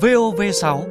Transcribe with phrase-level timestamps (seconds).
[0.00, 0.84] VOV6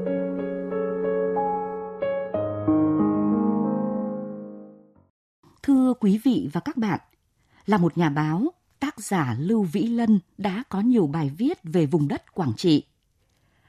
[5.64, 7.00] Thưa quý vị và các bạn,
[7.66, 11.86] là một nhà báo, tác giả Lưu Vĩ Lân đã có nhiều bài viết về
[11.86, 12.84] vùng đất Quảng Trị.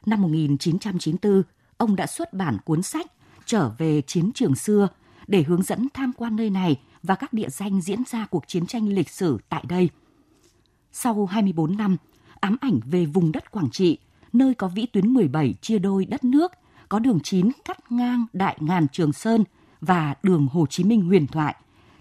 [0.07, 1.43] Năm 1994,
[1.77, 3.07] ông đã xuất bản cuốn sách
[3.45, 4.89] Trở về chiến trường xưa
[5.27, 8.67] để hướng dẫn tham quan nơi này và các địa danh diễn ra cuộc chiến
[8.67, 9.89] tranh lịch sử tại đây.
[10.93, 11.97] Sau 24 năm,
[12.41, 13.99] ám ảnh về vùng đất Quảng Trị,
[14.33, 16.53] nơi có vĩ tuyến 17 chia đôi đất nước,
[16.89, 19.45] có đường 9 cắt ngang Đại Ngàn Trường Sơn
[19.81, 21.55] và đường Hồ Chí Minh huyền thoại,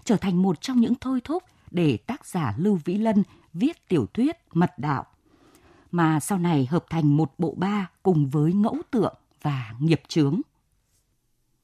[0.04, 4.06] trở thành một trong những thôi thúc để tác giả Lưu Vĩ Lân viết tiểu
[4.14, 5.06] thuyết Mật Đạo,
[5.90, 10.40] mà sau này hợp thành một bộ ba cùng với ngẫu tượng và nghiệp chướng.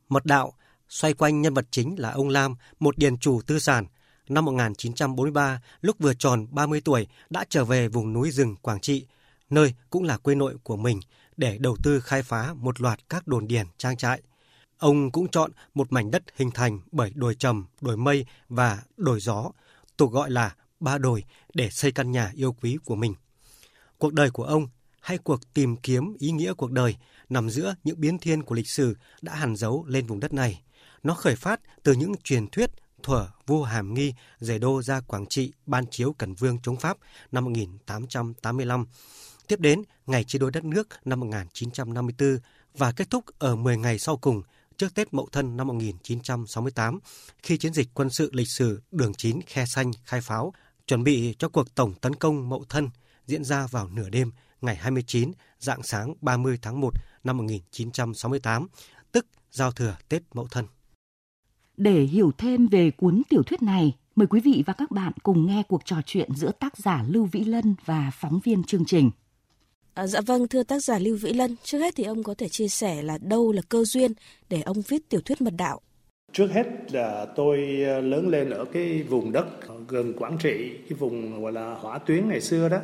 [0.09, 0.53] Mật Đạo
[0.89, 3.87] xoay quanh nhân vật chính là ông Lam, một điền chủ tư sản.
[4.29, 9.07] Năm 1943, lúc vừa tròn 30 tuổi, đã trở về vùng núi rừng Quảng Trị,
[9.51, 11.01] nơi cũng là quê nội của mình,
[11.37, 14.23] để đầu tư khai phá một loạt các đồn điền trang trại.
[14.79, 19.21] Ông cũng chọn một mảnh đất hình thành bởi đồi trầm, đồi mây và đồi
[19.21, 19.51] gió,
[19.97, 23.15] tục gọi là ba đồi để xây căn nhà yêu quý của mình.
[23.99, 24.69] Cuộc đời của ông
[25.01, 26.97] hay cuộc tìm kiếm ý nghĩa cuộc đời
[27.29, 30.63] nằm giữa những biến thiên của lịch sử đã hàn dấu lên vùng đất này.
[31.03, 32.71] Nó khởi phát từ những truyền thuyết
[33.03, 36.97] thuở vua Hàm Nghi rời đô ra Quảng Trị ban chiếu Cần Vương chống Pháp
[37.33, 38.87] năm 1885,
[39.49, 42.39] tiếp đến ngày chia đôi đất nước năm 1954
[42.79, 44.43] và kết thúc ở 10 ngày sau cùng
[44.77, 46.99] trước Tết Mậu Thân năm 1968
[47.43, 50.53] khi chiến dịch quân sự lịch sử Đường 9 Khe Xanh khai pháo
[50.87, 52.91] chuẩn bị cho cuộc tổng tấn công Mậu Thân
[53.27, 54.31] diễn ra vào nửa đêm
[54.61, 56.91] ngày 29 dạng sáng 30 tháng 1
[57.25, 58.67] năm 1968,
[59.13, 60.67] tức giao thừa Tết Mậu Thân.
[61.77, 65.47] Để hiểu thêm về cuốn tiểu thuyết này, mời quý vị và các bạn cùng
[65.47, 69.11] nghe cuộc trò chuyện giữa tác giả Lưu Vĩ Lân và phóng viên chương trình.
[69.97, 72.49] À, dạ vâng, thưa tác giả Lưu Vĩ Lân, trước hết thì ông có thể
[72.49, 74.13] chia sẻ là đâu là cơ duyên
[74.51, 75.81] để ông viết tiểu thuyết mật đạo?
[76.33, 79.47] Trước hết là tôi ờ, lớn lên ở cái vùng đất
[79.89, 82.79] gần Quảng Trị, cái vùng gọi là hỏa tuyến ngày xưa đó,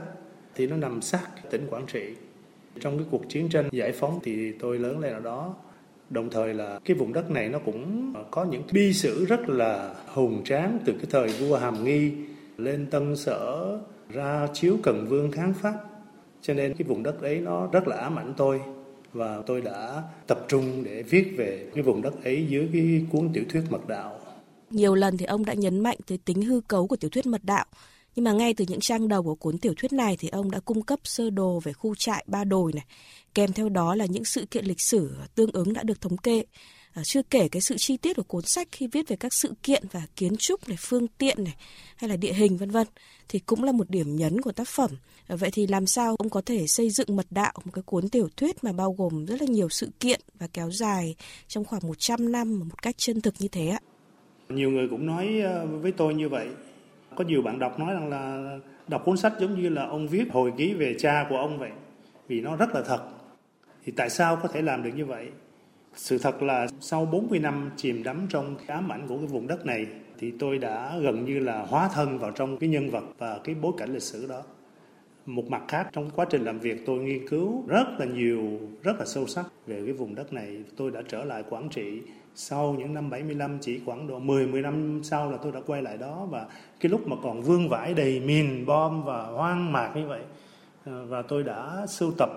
[0.54, 2.02] thì nó nằm sát tỉnh Quảng Trị.
[2.80, 5.54] Trong cái cuộc chiến tranh giải phóng thì tôi lớn lên ở đó.
[6.10, 9.94] Đồng thời là cái vùng đất này nó cũng có những bi sử rất là
[10.06, 12.12] hùng tráng từ cái thời vua Hàm Nghi
[12.58, 13.78] lên Tân Sở
[14.08, 15.74] ra chiếu Cần Vương kháng Pháp.
[16.42, 18.60] Cho nên cái vùng đất ấy nó rất là ám ảnh tôi
[19.12, 23.30] và tôi đã tập trung để viết về cái vùng đất ấy dưới cái cuốn
[23.32, 24.18] tiểu thuyết Mật Đạo.
[24.70, 27.44] Nhiều lần thì ông đã nhấn mạnh tới tính hư cấu của tiểu thuyết Mật
[27.44, 27.66] Đạo
[28.14, 30.60] nhưng mà ngay từ những trang đầu của cuốn tiểu thuyết này thì ông đã
[30.60, 32.84] cung cấp sơ đồ về khu trại Ba Đồi này,
[33.34, 36.42] kèm theo đó là những sự kiện lịch sử tương ứng đã được thống kê.
[36.92, 39.54] À, chưa kể cái sự chi tiết của cuốn sách khi viết về các sự
[39.62, 41.54] kiện và kiến trúc này, phương tiện này
[41.96, 42.86] hay là địa hình vân vân
[43.28, 44.90] thì cũng là một điểm nhấn của tác phẩm.
[45.28, 48.08] Ờ, vậy thì làm sao ông có thể xây dựng mật đạo, một cái cuốn
[48.08, 51.14] tiểu thuyết mà bao gồm rất là nhiều sự kiện và kéo dài
[51.48, 53.80] trong khoảng 100 năm một cách chân thực như thế ạ?
[54.48, 56.48] Nhiều người cũng nói ờ, với tôi như vậy.
[57.16, 58.52] Có nhiều bạn đọc nói rằng là
[58.88, 61.70] đọc cuốn sách giống như là ông viết hồi ký về cha của ông vậy,
[62.28, 63.00] vì nó rất là thật.
[63.84, 65.28] Thì tại sao có thể làm được như vậy?
[65.94, 69.46] Sự thật là sau 40 năm chìm đắm trong cái ám ảnh của cái vùng
[69.46, 69.86] đất này,
[70.18, 73.54] thì tôi đã gần như là hóa thân vào trong cái nhân vật và cái
[73.54, 74.42] bối cảnh lịch sử đó
[75.26, 78.98] một mặt khác, trong quá trình làm việc tôi nghiên cứu rất là nhiều, rất
[78.98, 80.56] là sâu sắc về cái vùng đất này.
[80.76, 82.02] Tôi đã trở lại Quảng Trị
[82.34, 85.82] sau những năm 75 chỉ khoảng độ 10 10 năm sau là tôi đã quay
[85.82, 86.26] lại đó.
[86.30, 86.46] Và
[86.80, 90.22] cái lúc mà còn vương vãi đầy mìn, bom và hoang mạc như vậy
[90.84, 92.30] ờ, và tôi đã sưu tập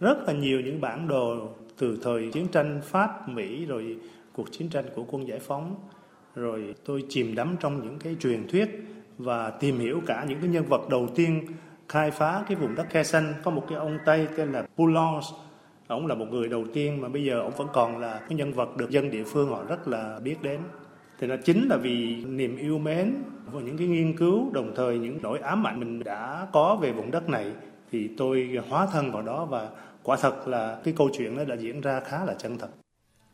[0.00, 1.48] rất là nhiều những bản đồ
[1.78, 3.96] từ thời chiến tranh Pháp, Mỹ, rồi
[4.32, 5.74] cuộc chiến tranh của quân giải phóng.
[6.34, 8.68] Rồi tôi chìm đắm trong những cái truyền thuyết
[9.18, 11.46] và tìm hiểu cả những cái nhân vật đầu tiên
[11.90, 13.34] khai phá cái vùng đất khe xanh.
[13.42, 15.20] Có một cái ông Tây tên là Poulon,
[15.86, 18.52] ông là một người đầu tiên mà bây giờ ông vẫn còn là cái nhân
[18.52, 20.60] vật được dân địa phương họ rất là biết đến.
[21.18, 23.14] Thì nó chính là vì niềm yêu mến
[23.52, 26.92] và những cái nghiên cứu đồng thời những nỗi ám ảnh mình đã có về
[26.92, 27.52] vùng đất này
[27.92, 29.44] thì tôi hóa thân vào đó.
[29.44, 29.68] Và
[30.02, 32.68] quả thật là cái câu chuyện nó đã diễn ra khá là chân thật.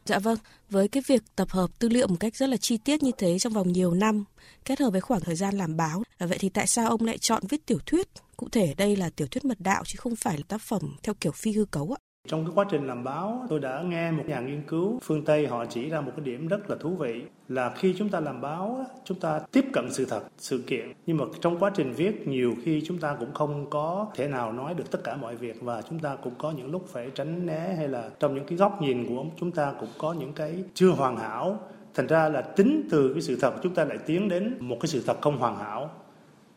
[0.07, 0.39] Dạ vâng,
[0.71, 3.39] với cái việc tập hợp tư liệu một cách rất là chi tiết như thế
[3.39, 4.25] trong vòng nhiều năm,
[4.65, 7.19] kết hợp với khoảng thời gian làm báo, à, vậy thì tại sao ông lại
[7.19, 8.09] chọn viết tiểu thuyết?
[8.37, 11.15] Cụ thể đây là tiểu thuyết mật đạo chứ không phải là tác phẩm theo
[11.21, 12.06] kiểu phi hư cấu ạ?
[12.27, 15.47] Trong cái quá trình làm báo, tôi đã nghe một nhà nghiên cứu phương Tây
[15.47, 18.41] họ chỉ ra một cái điểm rất là thú vị là khi chúng ta làm
[18.41, 20.93] báo, chúng ta tiếp cận sự thật, sự kiện.
[21.07, 24.53] Nhưng mà trong quá trình viết nhiều khi chúng ta cũng không có thể nào
[24.53, 27.47] nói được tất cả mọi việc và chúng ta cũng có những lúc phải tránh
[27.47, 30.65] né hay là trong những cái góc nhìn của chúng ta cũng có những cái
[30.75, 31.61] chưa hoàn hảo.
[31.95, 34.89] Thành ra là tính từ cái sự thật chúng ta lại tiến đến một cái
[34.89, 35.91] sự thật không hoàn hảo.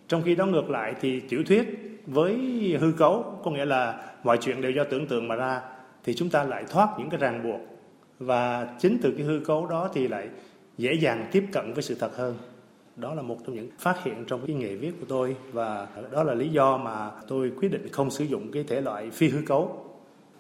[0.10, 1.64] Trong khi đó ngược lại thì tiểu thuyết
[2.06, 2.38] với
[2.80, 5.62] hư cấu, có nghĩa là mọi chuyện đều do tưởng tượng mà ra,
[6.04, 7.60] thì chúng ta lại thoát những cái ràng buộc.
[8.20, 10.30] Và chính từ cái hư cấu đó thì lại
[10.78, 12.38] dễ dàng tiếp cận với sự thật hơn.
[12.96, 16.24] Đó là một trong những phát hiện trong cái nghề viết của tôi và đó
[16.24, 19.42] là lý do mà tôi quyết định không sử dụng cái thể loại phi hư
[19.46, 19.86] cấu.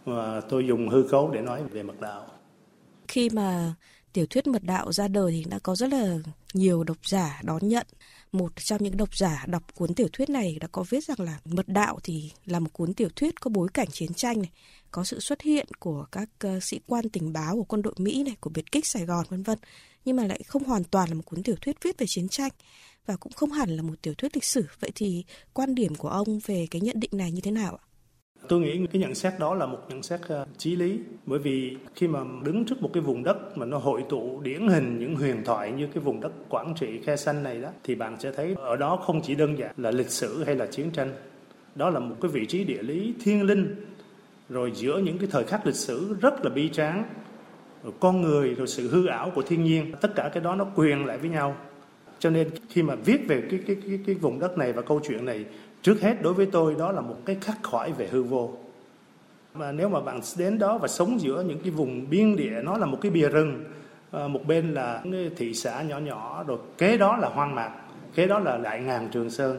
[0.06, 2.25] Mà tôi dùng hư cấu để nói về mật đạo.
[3.07, 3.74] Khi mà
[4.13, 6.18] tiểu thuyết mật đạo ra đời thì đã có rất là
[6.54, 7.88] nhiều độc giả đón nhận
[8.31, 11.39] một trong những độc giả đọc cuốn tiểu thuyết này đã có viết rằng là
[11.45, 14.51] mật đạo thì là một cuốn tiểu thuyết có bối cảnh chiến tranh này
[14.91, 18.23] có sự xuất hiện của các uh, sĩ quan tình báo của quân đội Mỹ
[18.23, 19.57] này của biệt kích Sài Gòn vân vân.
[20.05, 22.51] Nhưng mà lại không hoàn toàn là một cuốn tiểu thuyết viết về chiến tranh
[23.05, 24.65] và cũng không hẳn là một tiểu thuyết lịch sử.
[24.79, 25.23] Vậy thì
[25.53, 27.88] quan điểm của ông về cái nhận định này như thế nào ạ?
[28.47, 31.00] Tôi nghĩ cái nhận xét đó là một nhận xét ờ, chí lý.
[31.25, 34.68] Bởi vì khi mà đứng trước một cái vùng đất mà nó hội tụ, điển
[34.68, 37.95] hình những huyền thoại như cái vùng đất Quảng Trị, khe xanh này đó, thì
[37.95, 40.91] bạn sẽ thấy ở đó không chỉ đơn giản là lịch sử hay là chiến
[40.91, 41.13] tranh.
[41.75, 43.75] Đó là một cái vị trí địa lý thiên linh,
[44.50, 47.03] rồi giữa những cái thời khắc lịch sử rất là bi tráng,
[47.83, 50.65] rồi con người, rồi sự hư ảo của thiên nhiên, tất cả cái đó nó
[50.75, 51.56] quyền lại với nhau.
[52.19, 55.00] Cho nên khi mà viết về cái cái cái cái vùng đất này và câu
[55.07, 55.45] chuyện này
[55.81, 58.51] trước hết đối với tôi đó là một cái khắc khoải về hư vô.
[59.53, 62.77] Mà nếu mà bạn đến đó và sống giữa những cái vùng biên địa nó
[62.77, 63.63] là một cái bìa rừng
[64.11, 65.03] à, một bên là
[65.35, 67.71] thị xã nhỏ nhỏ rồi kế đó là hoang mạc
[68.15, 69.57] kế đó là đại ngàn trường sơn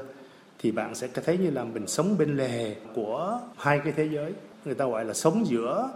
[0.59, 4.33] thì bạn sẽ thấy như là mình sống bên lề của hai cái thế giới.
[4.65, 5.91] Người ta gọi là sống giữa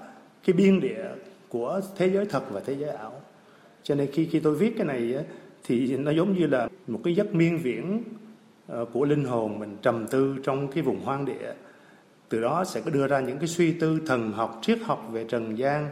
[0.46, 1.04] cái biên địa
[1.48, 3.12] của thế giới thật và thế giới ảo.
[3.82, 5.14] Cho nên khi khi tôi viết cái này
[5.64, 8.02] thì nó giống như là một cái giấc miên viễn
[8.66, 11.52] Ờ, của linh hồn mình trầm tư trong cái vùng hoang địa.
[12.28, 15.24] Từ đó sẽ có đưa ra những cái suy tư thần học triết học về
[15.28, 15.88] trần gian.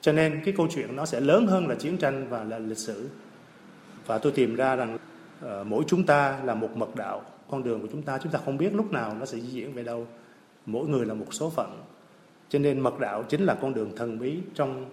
[0.00, 2.78] Cho nên cái câu chuyện nó sẽ lớn hơn là chiến tranh và là lịch
[2.78, 3.08] sử.
[4.06, 4.98] Và tôi tìm ra rằng
[5.44, 7.22] uh, mỗi chúng ta là một mật đạo.
[7.50, 9.72] Con đường của chúng ta chúng ta không biết lúc nào nó sẽ di diễn
[9.72, 10.06] về đâu.
[10.66, 11.82] Mỗi người là một số phận.
[12.48, 14.86] Cho nên mật đạo chính là con đường thần bí trong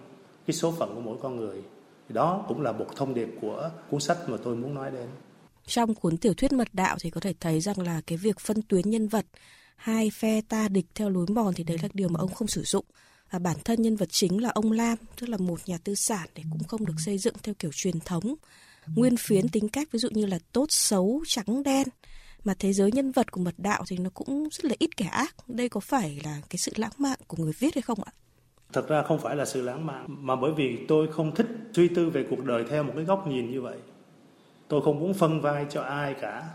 [0.46, 1.62] cái số phận của mỗi con người.
[2.08, 5.08] Đó cũng là một thông điệp của cuốn sách mà tôi muốn nói đến
[5.66, 8.62] trong cuốn tiểu thuyết mật đạo thì có thể thấy rằng là cái việc phân
[8.62, 9.26] tuyến nhân vật
[9.76, 12.62] hai phe ta địch theo lối mòn thì đấy là điều mà ông không sử
[12.62, 12.84] dụng.
[13.30, 16.28] Và bản thân nhân vật chính là ông Lam tức là một nhà tư sản
[16.34, 18.34] thì cũng không được xây dựng theo kiểu truyền thống.
[18.96, 21.88] Nguyên phiến tính cách ví dụ như là tốt xấu trắng đen.
[22.44, 25.04] Mà thế giới nhân vật của mật đạo thì nó cũng rất là ít kẻ
[25.04, 25.34] ác.
[25.48, 28.12] Đây có phải là cái sự lãng mạn của người viết hay không ạ?
[28.72, 31.88] Thật ra không phải là sự lãng mạn mà bởi vì tôi không thích suy
[31.88, 33.76] tư về cuộc đời theo một cái góc nhìn như vậy
[34.70, 36.48] tôi không muốn phân vai cho ai cả.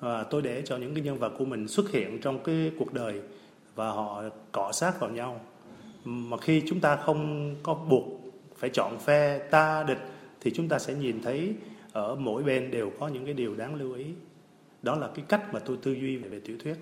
[0.00, 2.92] Và tôi để cho những cái nhân vật của mình xuất hiện trong cái cuộc
[2.92, 3.20] đời
[3.74, 4.22] và họ
[4.52, 5.40] cọ sát vào nhau.
[6.04, 8.04] Mà khi chúng ta không có buộc
[8.56, 9.98] phải chọn phe ta địch
[10.40, 11.54] thì chúng ta sẽ nhìn thấy
[11.92, 14.06] ở mỗi bên đều có những cái điều đáng lưu ý.
[14.82, 16.74] Đó là cái cách mà tôi tư duy về, về tiểu thuyết.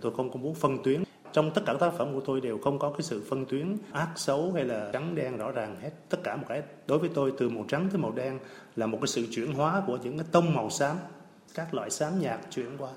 [0.00, 1.02] Tôi không có muốn phân tuyến
[1.34, 3.76] trong tất cả các tác phẩm của tôi đều không có cái sự phân tuyến
[3.92, 7.10] ác xấu hay là trắng đen rõ ràng hết tất cả một cái đối với
[7.14, 8.38] tôi từ màu trắng tới màu đen
[8.76, 10.96] là một cái sự chuyển hóa của những cái tông màu xám
[11.54, 12.90] các loại xám nhạt chuyển qua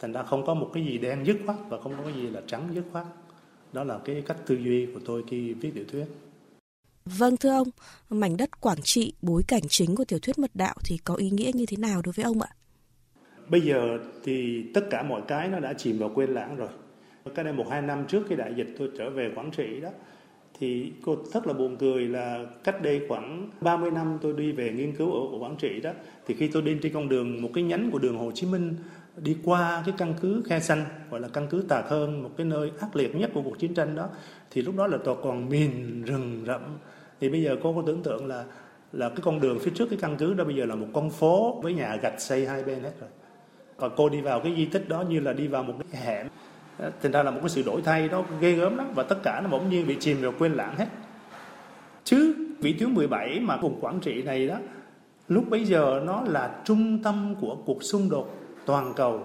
[0.00, 2.26] thành ra không có một cái gì đen dứt khoát và không có cái gì
[2.30, 3.04] là trắng dứt khoát
[3.72, 6.04] đó là cái cách tư duy của tôi khi viết tiểu thuyết
[7.04, 7.68] Vâng thưa ông,
[8.10, 11.30] mảnh đất Quảng Trị, bối cảnh chính của tiểu thuyết mật đạo thì có ý
[11.30, 12.48] nghĩa như thế nào đối với ông ạ?
[13.48, 16.68] Bây giờ thì tất cả mọi cái nó đã chìm vào quên lãng rồi
[17.30, 19.88] cách đây một hai năm trước cái đại dịch tôi trở về Quảng Trị đó
[20.58, 24.72] thì cô rất là buồn cười là cách đây khoảng 30 năm tôi đi về
[24.72, 25.90] nghiên cứu ở, Quảng Trị đó
[26.26, 28.76] thì khi tôi đi trên con đường một cái nhánh của đường Hồ Chí Minh
[29.16, 32.46] đi qua cái căn cứ Khe Xanh gọi là căn cứ Tà Khơn một cái
[32.46, 34.08] nơi ác liệt nhất của cuộc chiến tranh đó
[34.50, 36.60] thì lúc đó là toàn còn mìn rừng rậm.
[37.20, 38.44] Thì bây giờ cô có tưởng tượng là
[38.92, 41.10] là cái con đường phía trước cái căn cứ đó bây giờ là một con
[41.10, 43.10] phố với nhà gạch xây hai bên hết rồi.
[43.76, 46.26] Còn cô đi vào cái di tích đó như là đi vào một cái hẻm.
[46.78, 49.16] Ờ, thành ra là một cái sự đổi thay đó ghê gớm lắm và tất
[49.22, 50.86] cả nó bỗng nhiên bị chìm vào quên lãng hết.
[52.04, 54.56] Chứ vị tuyến 17 mà vùng Quảng Trị này đó
[55.28, 58.34] lúc bấy giờ nó là trung tâm của cuộc xung đột
[58.66, 59.22] toàn cầu.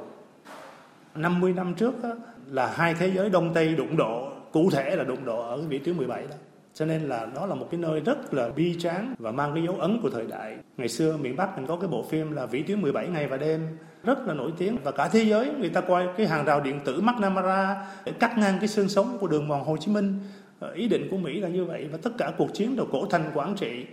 [1.16, 2.10] 50 năm trước đó,
[2.48, 5.78] là hai thế giới đông tây đụng độ cụ thể là đụng độ ở vị
[5.80, 6.36] tuyến 17 đó
[6.80, 9.64] cho nên là đó là một cái nơi rất là bi tráng và mang cái
[9.64, 10.58] dấu ấn của thời đại.
[10.78, 13.38] Ngày xưa miền Bắc mình có cái bộ phim là vĩ tuyến 17 ngày và
[13.38, 14.78] đêm, rất là nổi tiếng.
[14.84, 18.38] Và cả thế giới, người ta coi cái hàng rào điện tử McNamara để cắt
[18.38, 20.20] ngang cái xương sống của đường mòn Hồ Chí Minh.
[20.60, 23.06] Ờ, ý định của Mỹ là như vậy và tất cả cuộc chiến đầu cổ
[23.06, 23.86] thành Quảng Trị.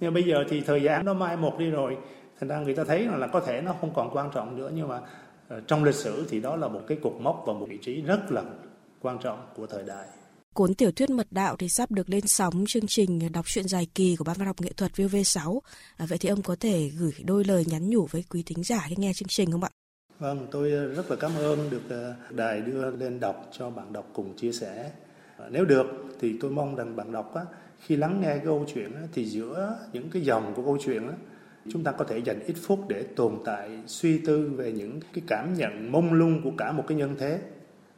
[0.00, 1.96] Nhưng bây giờ thì thời gian nó mai một đi rồi,
[2.40, 4.70] thành ra người ta thấy là có thể nó không còn quan trọng nữa.
[4.74, 5.00] Nhưng mà
[5.48, 8.02] ờ, trong lịch sử thì đó là một cái cột mốc và một vị trí
[8.02, 8.42] rất là
[9.00, 10.06] quan trọng của thời đại.
[10.54, 13.86] Cuốn tiểu thuyết Mật Đạo thì sắp được lên sóng chương trình đọc truyện dài
[13.94, 15.60] kỳ của Ban văn học nghệ thuật VV6.
[15.96, 18.84] À, vậy thì ông có thể gửi đôi lời nhắn nhủ với quý thính giả
[18.88, 19.70] khi nghe chương trình không ạ?
[20.18, 24.10] Vâng, tôi rất là cảm ơn được à, đài đưa lên đọc cho bạn đọc
[24.12, 24.90] cùng chia sẻ.
[25.38, 25.86] À, nếu được
[26.20, 27.42] thì tôi mong rằng bạn đọc á,
[27.78, 31.14] khi lắng nghe câu chuyện á, thì giữa những cái dòng của câu chuyện á,
[31.72, 35.24] chúng ta có thể dành ít phút để tồn tại suy tư về những cái
[35.26, 37.40] cảm nhận mông lung của cả một cái nhân thế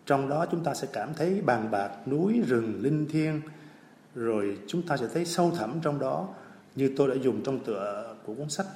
[0.07, 3.41] trong đó chúng ta sẽ cảm thấy bàn bạc núi rừng linh thiêng
[4.15, 6.29] rồi chúng ta sẽ thấy sâu thẳm trong đó
[6.75, 8.67] như tôi đã dùng trong tựa của cuốn sách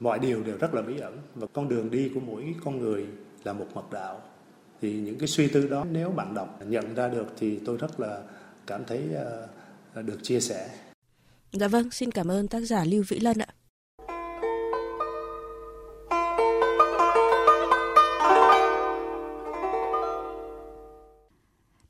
[0.00, 3.06] mọi điều đều rất là bí ẩn và con đường đi của mỗi con người
[3.44, 4.20] là một mật đạo
[4.82, 8.00] thì những cái suy tư đó nếu bạn đọc nhận ra được thì tôi rất
[8.00, 8.22] là
[8.66, 9.02] cảm thấy
[9.94, 10.68] ờ, được chia sẻ.
[11.52, 13.46] Dạ vâng, xin cảm ơn tác giả Lưu Vĩ Lân ạ.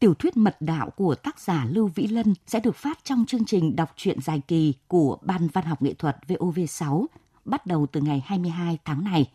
[0.03, 3.45] Tiểu thuyết mật đạo của tác giả Lưu Vĩ Lân sẽ được phát trong chương
[3.45, 7.07] trình đọc truyện dài kỳ của Ban Văn học Nghệ thuật VOV6
[7.45, 9.31] bắt đầu từ ngày 22 tháng này.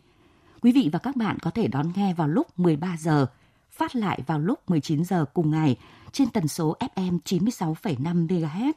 [0.62, 3.26] Quý vị và các bạn có thể đón nghe vào lúc 13 giờ,
[3.72, 5.78] phát lại vào lúc 19 giờ cùng ngày
[6.12, 8.72] trên tần số FM 96,5 MHz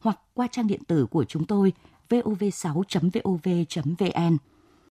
[0.00, 1.72] hoặc qua trang điện tử của chúng tôi
[2.08, 4.36] vov6.vov.vn.